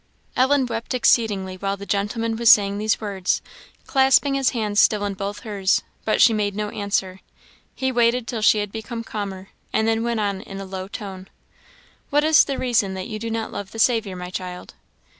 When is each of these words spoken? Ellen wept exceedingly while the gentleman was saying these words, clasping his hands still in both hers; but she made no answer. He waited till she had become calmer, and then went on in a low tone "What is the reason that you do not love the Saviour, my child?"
Ellen 0.35 0.65
wept 0.65 0.95
exceedingly 0.95 1.57
while 1.57 1.77
the 1.77 1.85
gentleman 1.85 2.35
was 2.35 2.49
saying 2.49 2.79
these 2.79 2.99
words, 2.99 3.39
clasping 3.85 4.33
his 4.33 4.49
hands 4.49 4.79
still 4.79 5.05
in 5.05 5.13
both 5.13 5.41
hers; 5.41 5.83
but 6.05 6.19
she 6.19 6.33
made 6.33 6.55
no 6.55 6.69
answer. 6.69 7.19
He 7.75 7.91
waited 7.91 8.25
till 8.25 8.41
she 8.41 8.57
had 8.57 8.71
become 8.71 9.03
calmer, 9.03 9.49
and 9.71 9.87
then 9.87 10.01
went 10.01 10.19
on 10.19 10.41
in 10.41 10.59
a 10.59 10.65
low 10.65 10.87
tone 10.87 11.27
"What 12.09 12.23
is 12.23 12.45
the 12.45 12.57
reason 12.57 12.95
that 12.95 13.09
you 13.09 13.19
do 13.19 13.29
not 13.29 13.51
love 13.51 13.69
the 13.73 13.77
Saviour, 13.77 14.15
my 14.15 14.31
child?" 14.31 14.73